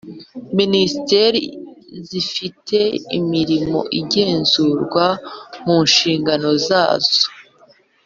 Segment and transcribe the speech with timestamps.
[0.57, 1.41] Minisiteri
[2.09, 2.79] zifite
[3.19, 5.05] imirimo igenzurwa
[5.65, 7.21] mu nshingano zazo